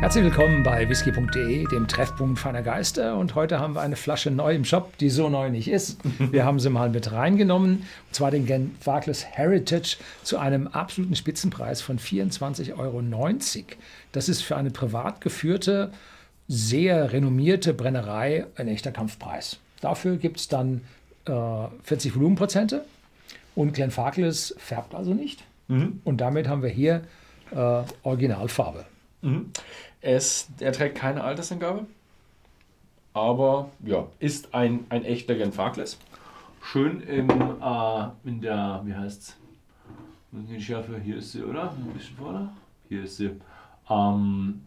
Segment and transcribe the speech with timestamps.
[0.00, 3.18] Herzlich willkommen bei whisky.de, dem Treffpunkt feiner Geister.
[3.18, 6.00] Und heute haben wir eine Flasche neu im Shop, die so neu nicht ist.
[6.32, 7.80] Wir haben sie mal mit reingenommen.
[8.06, 13.02] Und zwar den Glenfarclas Heritage zu einem absoluten Spitzenpreis von 24,90 Euro.
[14.12, 15.92] Das ist für eine privat geführte,
[16.48, 19.58] sehr renommierte Brennerei ein echter Kampfpreis.
[19.82, 20.80] Dafür gibt es dann
[21.26, 21.32] äh,
[21.82, 22.86] 40 Volumenprozente.
[23.54, 25.44] Und Glenfarclas färbt also nicht.
[25.68, 26.00] Mhm.
[26.04, 27.02] Und damit haben wir hier
[27.50, 28.86] äh, Originalfarbe.
[29.22, 29.50] Mhm.
[30.00, 31.86] Es, er trägt keine Altersangabe,
[33.12, 35.98] aber ja, ist ein, ein echter Genfarkles.
[36.62, 39.36] Schön im, äh, in der, wie heißt es?
[40.32, 41.70] Die Schärfe, hier ist sie, oder?
[41.70, 42.50] Ein bisschen vorne.
[42.88, 43.30] Hier ist sie.
[43.88, 44.62] Ähm,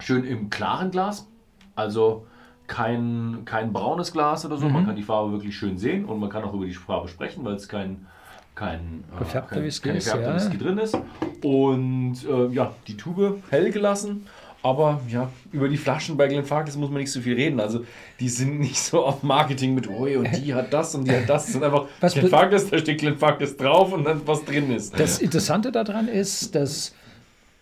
[0.00, 1.26] schön im klaren Glas,
[1.74, 2.26] also
[2.66, 4.66] kein, kein braunes Glas oder so.
[4.66, 4.72] Mhm.
[4.72, 7.44] Man kann die Farbe wirklich schön sehen und man kann auch über die Farbe sprechen,
[7.44, 8.06] weil es kein,
[8.54, 10.34] kein, äh, kein, Whisky, kein ja.
[10.34, 10.96] Whisky drin ist.
[11.42, 14.26] Und äh, ja, die Tube hell gelassen.
[14.64, 17.58] Aber ja, über die Flaschen bei Glenfarclas muss man nicht so viel reden.
[17.58, 17.84] Also
[18.20, 21.28] die sind nicht so auf Marketing mit, oh, und die hat das und die hat
[21.28, 21.48] das.
[21.48, 24.98] Sind einfach was Glenfarclas, da steht Glenfarclas drauf und dann was drin ist.
[24.98, 26.94] Das Interessante daran ist, dass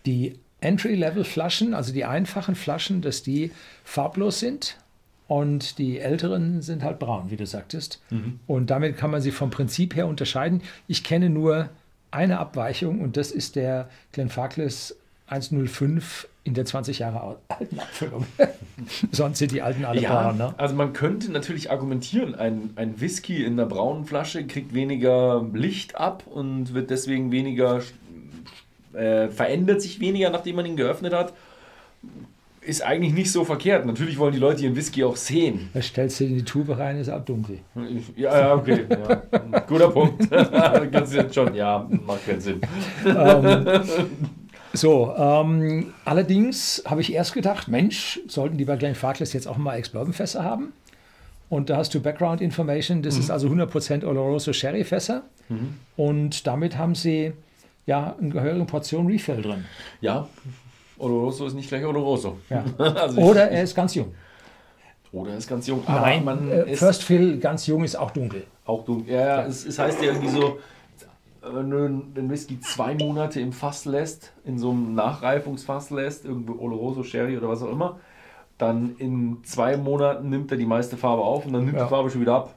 [0.05, 3.51] die Entry-Level-Flaschen, also die einfachen Flaschen, dass die
[3.83, 4.77] farblos sind
[5.31, 8.01] und die älteren sind halt braun, wie du sagtest.
[8.09, 8.41] Mhm.
[8.47, 10.61] Und damit kann man sie vom Prinzip her unterscheiden.
[10.89, 11.69] Ich kenne nur
[12.11, 14.93] eine Abweichung und das ist der Glenfarclas
[15.27, 18.25] 105 in der 20 Jahre alten Abfüllung.
[19.13, 20.37] Sonst sind die alten alle ja, braun.
[20.37, 20.53] Ne?
[20.57, 25.95] Also man könnte natürlich argumentieren, ein, ein Whisky in einer braunen Flasche kriegt weniger Licht
[25.95, 27.79] ab und wird deswegen weniger,
[28.91, 31.31] äh, verändert sich weniger, nachdem man ihn geöffnet hat.
[32.63, 33.87] Ist eigentlich nicht so verkehrt.
[33.87, 35.69] Natürlich wollen die Leute ihren Whisky auch sehen.
[35.73, 37.59] Da stellst du in die Tube rein, ist auch dunkel.
[38.15, 38.85] Ja, ja okay.
[38.87, 39.59] Ja.
[39.61, 40.29] Guter Punkt.
[40.91, 42.61] Ganz jetzt schon, ja, macht keinen Sinn.
[43.03, 43.65] Ähm,
[44.73, 49.75] so, ähm, allerdings habe ich erst gedacht, Mensch, sollten die bei Glenfarclas jetzt auch mal
[49.77, 50.71] Ex-Bourbon-Fässer haben?
[51.49, 53.21] Und da hast du Background Information, das mhm.
[53.21, 55.23] ist also 100% Oloroso Sherry-Fässer.
[55.49, 55.75] Mhm.
[55.97, 57.33] Und damit haben sie
[57.85, 59.65] ja eine gehörige Portion Refill drin.
[59.99, 60.29] Ja,
[61.01, 62.37] Oloroso ist nicht gleich Oloroso.
[62.49, 62.63] Ja.
[62.77, 64.13] also Oder er ist ganz jung.
[65.11, 65.83] Oder er ist ganz jung.
[65.87, 68.45] Nein, man äh, First Fill ganz jung ist auch dunkel.
[68.65, 69.45] Auch dunkel, ja, ja.
[69.45, 70.59] Es, es heißt ja irgendwie so,
[71.41, 76.63] wenn du den Whisky zwei Monate im Fass lässt, in so einem Nachreifungsfass lässt, irgendwo
[76.63, 77.99] Oloroso, Sherry oder was auch immer,
[78.57, 81.83] dann in zwei Monaten nimmt er die meiste Farbe auf und dann nimmt ja.
[81.83, 82.55] die Farbe schon wieder ab.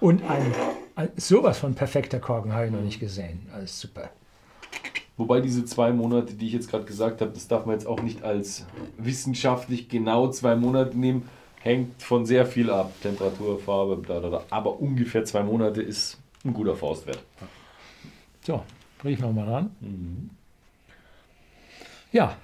[0.00, 0.54] Und ein,
[0.94, 3.46] ein sowas von perfekter Korken habe ich noch nicht gesehen.
[3.52, 4.10] Alles super.
[5.20, 8.00] Wobei diese zwei Monate, die ich jetzt gerade gesagt habe, das darf man jetzt auch
[8.00, 8.64] nicht als
[8.96, 11.28] wissenschaftlich genau zwei Monate nehmen.
[11.60, 12.90] Hängt von sehr viel ab.
[13.02, 14.44] Temperatur, Farbe, bla, bla, bla.
[14.48, 17.22] aber ungefähr zwei Monate ist ein guter Faustwert.
[18.46, 18.64] So,
[19.04, 19.76] riechen wir mal ran.
[19.80, 20.30] Mhm.
[22.12, 22.38] Ja,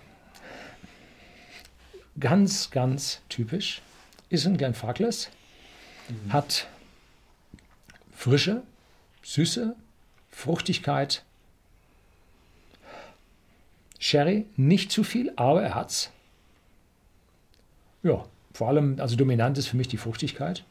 [2.20, 3.80] ganz, ganz typisch.
[4.28, 5.30] Ist ein Glenfarclas.
[6.10, 6.30] Mhm.
[6.30, 6.68] Hat
[8.12, 8.64] Frische,
[9.22, 9.74] Süße,
[10.28, 11.24] Fruchtigkeit.
[14.06, 16.12] Sherry, nicht zu viel, aber er hat's.
[18.04, 20.62] Ja, vor allem, also dominant ist für mich die Fruchtigkeit.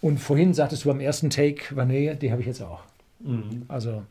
[0.00, 2.80] Und vorhin sagtest du beim ersten Take Vanille, die habe ich jetzt auch.
[3.20, 3.66] Mhm.
[3.68, 4.02] Also,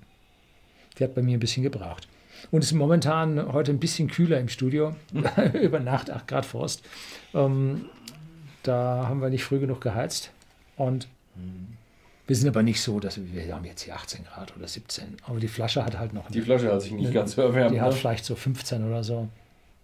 [0.99, 2.07] die hat bei mir ein bisschen gebraucht.
[2.51, 4.95] Und es ist momentan heute ein bisschen kühler im Studio.
[5.59, 6.83] Über Nacht 8 Grad Frost.
[7.33, 7.85] Ähm,
[8.61, 10.31] da haben wir nicht früh genug geheizt.
[10.77, 11.77] Und mhm.
[12.31, 15.17] Wir sind aber nicht so, dass wir, wir haben jetzt hier 18 Grad oder 17.
[15.27, 16.31] Aber die Flasche hat halt noch.
[16.31, 17.75] Die Flasche hat sich nicht eine, ganz erwärmt.
[17.75, 17.93] Die hat ne?
[17.97, 19.27] vielleicht so 15 oder so.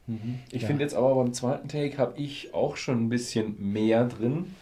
[0.08, 0.40] Mhm.
[0.50, 0.68] Ich ja.
[0.70, 4.56] finde jetzt aber beim zweiten Take habe ich auch schon ein bisschen mehr drin.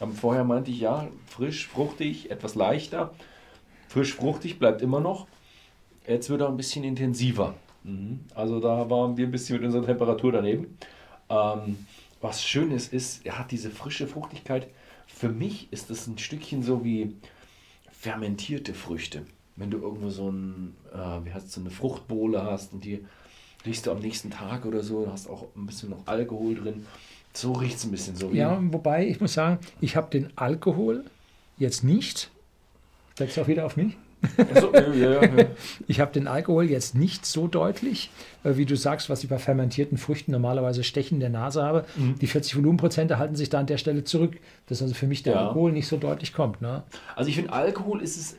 [0.00, 3.14] Aber vorher meinte ich ja, frisch, fruchtig, etwas leichter.
[3.88, 5.26] Frisch, fruchtig bleibt immer noch.
[6.06, 7.54] Jetzt wird er ein bisschen intensiver.
[7.84, 8.20] Mhm.
[8.34, 10.76] Also da waren wir ein bisschen mit unserer Temperatur daneben.
[11.30, 11.86] Ähm,
[12.20, 14.68] was schön ist, ist, er hat diese frische Fruchtigkeit.
[15.14, 17.16] Für mich ist es ein Stückchen so wie
[17.90, 19.26] fermentierte Früchte.
[19.56, 23.04] Wenn du irgendwo so, ein, äh, wie heißt so eine Fruchtbowle hast und die
[23.66, 26.86] riechst du am nächsten Tag oder so, hast auch ein bisschen noch Alkohol drin.
[27.32, 28.30] So riecht es ein bisschen so.
[28.32, 31.04] Ja, wobei ich muss sagen, ich habe den Alkohol
[31.58, 32.30] jetzt nicht.
[33.14, 33.96] Zeigst du auch wieder auf mich?
[34.60, 35.46] So, ja, ja, ja.
[35.86, 38.10] Ich habe den Alkohol jetzt nicht so deutlich,
[38.44, 41.86] äh, wie du sagst, was ich bei fermentierten Früchten normalerweise stechen in der Nase habe.
[41.96, 42.18] Mhm.
[42.18, 44.36] Die 40 Volumenprozente halten sich da an der Stelle zurück,
[44.66, 46.60] dass also für mich der Alkohol nicht so deutlich kommt.
[46.60, 46.82] Ne?
[47.16, 48.36] Also ich finde, Alkohol ist es,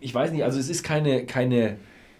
[0.00, 1.76] ich weiß nicht, also es ist keine, keine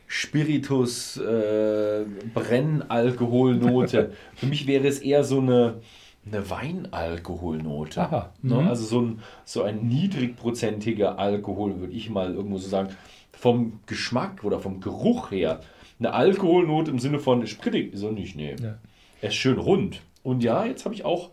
[0.06, 4.12] Spiritus, äh, Brennalkoholnote.
[4.34, 5.80] Für mich wäre es eher so eine,
[6.26, 8.00] eine Weinalkoholnote.
[8.00, 8.54] Aha, ne?
[8.54, 8.68] Mhm.
[8.68, 12.90] Also so ein, so ein niedrigprozentiger Alkohol, würde ich mal irgendwo so sagen.
[13.32, 15.60] Vom Geschmack oder vom Geruch her
[15.98, 18.54] eine Alkoholnote im Sinne von sprittig ist er nicht, nee.
[18.60, 18.78] Ja.
[19.20, 20.00] Er ist schön rund.
[20.22, 21.30] Und ja, jetzt habe ich auch,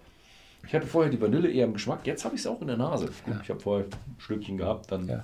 [0.68, 2.78] ich hatte vorher die Vanille eher im Geschmack, jetzt habe ich es auch in der
[2.78, 3.06] Nase.
[3.08, 3.40] Gut, Ja.
[3.44, 5.24] ich habe vorher ein Schlückchen gehabt, dann Ja.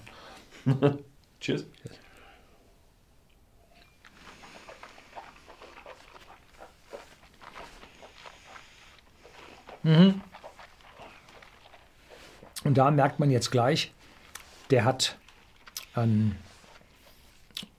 [9.85, 10.13] Cheers.
[12.63, 13.91] Und da merkt man jetzt gleich,
[14.71, 15.17] der hat
[15.95, 16.35] ähm,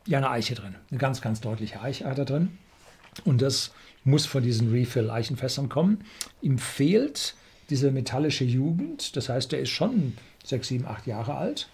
[0.06, 0.76] ja eine Eiche drin.
[0.91, 2.58] Eine ganz, ganz deutliche Eiche hat er drin.
[3.25, 3.73] Und das
[4.05, 6.05] muss von diesen Refill-Eichenfässern kommen.
[6.41, 7.35] Ihm fehlt
[7.69, 9.17] diese metallische Jugend.
[9.17, 11.69] Das heißt, er ist schon sechs, sieben, acht Jahre alt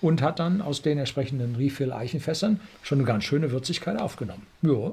[0.00, 4.46] und hat dann aus den entsprechenden Refill-Eichenfässern schon eine ganz schöne Würzigkeit aufgenommen.
[4.62, 4.92] Ja.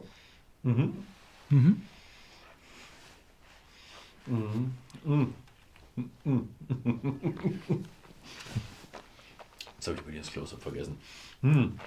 [9.76, 10.98] Jetzt habe ich mir das Close-Up vergessen.
[11.42, 11.80] Hm.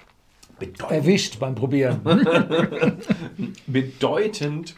[0.59, 2.01] Bedeutend, Erwischt beim Probieren.
[3.67, 4.75] bedeutend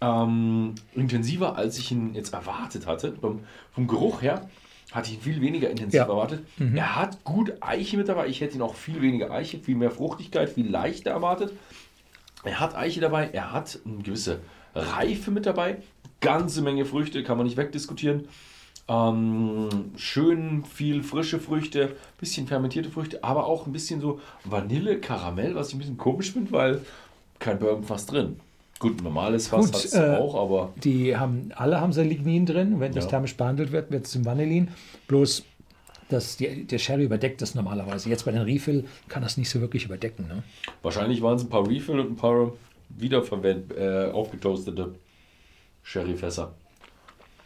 [0.00, 3.14] ähm, intensiver, als ich ihn jetzt erwartet hatte.
[3.20, 3.40] Vom,
[3.72, 4.48] vom Geruch her
[4.90, 6.04] hatte ich ihn viel weniger intensiv Ja.
[6.06, 6.44] erwartet.
[6.74, 8.26] Er hat gut Eiche mit dabei.
[8.28, 11.52] Ich hätte ihn auch viel weniger Eiche, viel mehr Fruchtigkeit, viel leichter erwartet.
[12.44, 14.40] Er hat Eiche dabei, er hat eine gewisse
[14.74, 15.76] Reife mit dabei.
[16.22, 18.26] Ganze Menge Früchte, kann man nicht wegdiskutieren.
[18.88, 25.54] Ähm, schön viel frische Früchte, bisschen fermentierte Früchte, aber auch ein bisschen so Vanille, Karamell,
[25.54, 26.80] was ich ein bisschen komisch finde, weil
[27.38, 28.40] kein Bourbonfass drin.
[28.78, 32.46] Gut, ein normales Fass hat es äh, auch, aber Die haben, alle haben sie Lignin
[32.46, 32.80] drin.
[32.80, 33.10] Wenn das Ja.
[33.10, 34.68] thermisch behandelt wird, wird es zum Vanillin.
[35.06, 35.44] Bloß
[36.08, 38.08] das, die, der Sherry überdeckt das normalerweise.
[38.08, 40.26] Jetzt bei den Refill kann das nicht so wirklich überdecken.
[40.28, 40.42] Ne?
[40.82, 42.52] wahrscheinlich waren es ein paar Refill und ein paar
[42.88, 44.94] wiederverwend äh, aufgetoastete
[45.82, 46.54] Sherryfässer.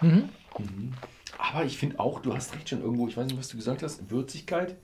[0.00, 0.28] Mhm.
[1.38, 3.82] Aber ich finde auch, du hast recht schon irgendwo, ich weiß nicht, was du gesagt
[3.82, 4.76] hast, Würzigkeit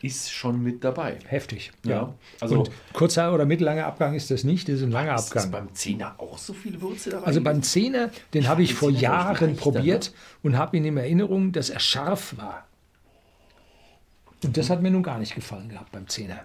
[0.00, 1.18] ist schon mit dabei.
[1.26, 1.70] Heftig.
[1.84, 4.68] Ja, also- Und kurzer oder mittellanger Abgang ist das nicht.
[4.68, 5.50] Das ist ein langer Ist, ist Abgang.
[5.66, 7.26] beim Zehner auch so viel Würze dabei?
[7.26, 10.12] Also beim Zehner, den habe ich den vor Zehner, Jahren leichter, probiert
[10.42, 12.66] und habe ihn in Erinnerung, dass er scharf war.
[14.42, 16.40] Und das hat mir nun gar nicht gefallen gehabt beim Zehner.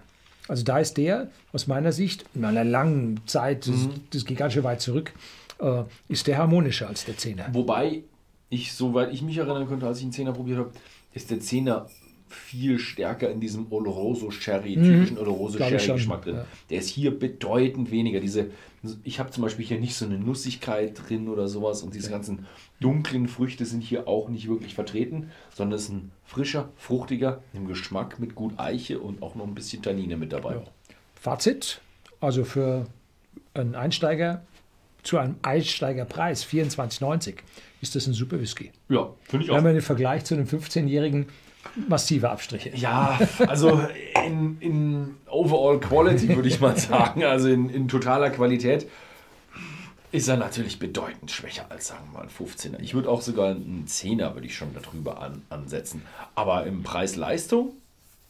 [0.46, 4.00] Also da ist der aus meiner Sicht, in einer langen Zeit, das, Mhm.
[4.10, 5.12] das geht ganz schön weit zurück,
[5.58, 7.48] äh, ist der harmonischer als der Zehner.
[7.52, 8.02] Wobei
[8.50, 10.72] ich, soweit ich mich erinnern könnte, als ich einen Zehner probiert habe,
[11.12, 11.88] ist der Zehner
[12.28, 16.36] viel stärker in diesem Oloroso Sherry, typischen Oloroso Sherry schon, Geschmack drin.
[16.36, 16.46] ja.
[16.70, 18.20] Der ist hier bedeutend weniger.
[18.20, 18.50] Diese,
[19.02, 22.46] ich habe zum Beispiel hier nicht so eine Nussigkeit drin oder sowas und diese ganzen
[22.80, 27.66] dunklen Früchte sind hier auch nicht wirklich vertreten, sondern es ist ein frischer, fruchtiger, im
[27.66, 30.56] Geschmack mit gut Eiche und auch noch ein bisschen Tannine mit dabei.
[30.56, 30.62] Ja.
[31.14, 31.80] Fazit,
[32.20, 32.86] also für
[33.54, 34.42] einen Einsteiger
[35.08, 37.36] zu einem Einsteigerpreis 24,90
[37.80, 38.72] ist das ein super Whisky.
[38.90, 39.56] Ja, finde ich auch.
[39.56, 41.28] haben ja den Vergleich zu einem 15-Jährigen
[41.88, 42.72] massive Abstriche.
[42.74, 43.80] Ja, also
[44.26, 48.86] in, in Overall Quality würde ich mal sagen, also in, in totaler Qualität
[50.12, 52.78] ist er natürlich bedeutend schwächer als, sagen wir mal, ein 15er.
[52.80, 56.02] Ich würde auch sogar einen 10er würde ich schon darüber an, ansetzen.
[56.34, 57.72] Aber im Preis-Leistung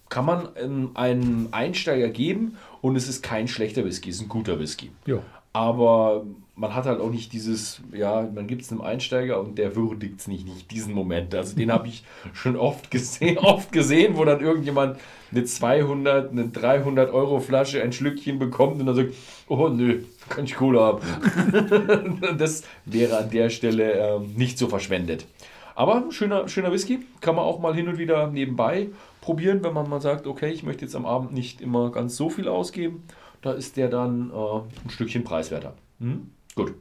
[0.08, 4.28] kann man ähm, einen Einsteiger geben und es ist kein schlechter Whisky, es ist ein
[4.28, 4.92] guter Whisky.
[5.06, 5.24] Jo.
[5.58, 6.24] Aber
[6.54, 10.20] man hat halt auch nicht dieses, ja, man gibt es einem Einsteiger und der würdigt
[10.20, 11.34] es nicht, nicht diesen Moment.
[11.34, 15.00] Also den habe ich schon oft gesehen, oft gesehen, wo dann irgendjemand
[15.32, 19.14] eine 200, eine 300 Euro Flasche ein Schlückchen bekommt und dann sagt,
[19.48, 22.20] oh nö, kann ich Cola haben.
[22.38, 25.26] das wäre an der Stelle ähm, nicht so verschwendet.
[25.74, 28.90] Aber schöner, schöner Whisky, kann man auch mal hin und wieder nebenbei
[29.20, 32.30] probieren, wenn man mal sagt, okay, ich möchte jetzt am Abend nicht immer ganz so
[32.30, 33.02] viel ausgeben.
[33.42, 35.74] Da ist der dann äh, ein Stückchen preiswerter.
[36.00, 36.30] Hm?
[36.54, 36.74] Gut.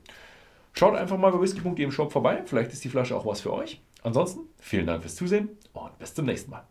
[0.74, 2.44] Schaut einfach mal bei whisky.de im Shop vorbei.
[2.46, 3.82] Vielleicht ist die Flasche auch was für euch.
[4.04, 6.66] Ansonsten vielen Dank fürs Zusehen und bis zum nächsten Mal.